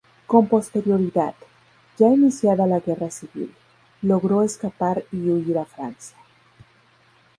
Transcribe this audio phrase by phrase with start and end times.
[0.25, 1.35] Con posterioridad,
[1.99, 3.53] ya iniciada la guerra civil,
[4.01, 6.17] logró escapar y huir a Francia.